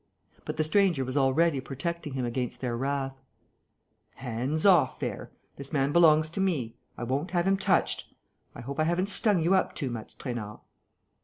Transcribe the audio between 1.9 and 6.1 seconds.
him against their wrath: "Hands off there! This man